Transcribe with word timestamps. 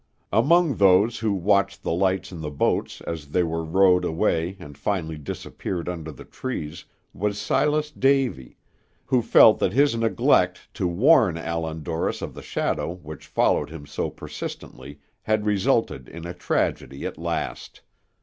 Among 0.33 0.77
those 0.77 1.19
who 1.19 1.31
watched 1.31 1.83
the 1.83 1.91
lights 1.93 2.31
in 2.31 2.41
the 2.41 2.49
boats 2.49 3.01
as 3.01 3.27
they 3.27 3.43
were 3.43 3.63
rowed 3.63 4.03
away 4.03 4.57
and 4.59 4.75
finally 4.75 5.15
disappeared 5.15 5.87
under 5.87 6.11
the 6.11 6.25
trees, 6.25 6.85
was 7.13 7.37
Silas 7.37 7.91
Davy, 7.91 8.57
who 9.05 9.21
felt 9.21 9.59
that 9.59 9.73
his 9.73 9.95
neglect 9.95 10.73
to 10.73 10.87
warn 10.87 11.37
Allan 11.37 11.83
Dorris 11.83 12.23
of 12.23 12.33
the 12.33 12.41
shadow 12.41 12.91
which 12.91 13.27
followed 13.27 13.69
him 13.69 13.85
so 13.85 14.09
persistently 14.09 14.97
had 15.21 15.45
resulted 15.45 16.09
in 16.09 16.25
a 16.25 16.33
tragedy 16.33 17.05
at 17.05 17.19
last. 17.19 17.81